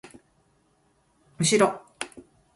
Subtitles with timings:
[1.37, 1.79] うしろ！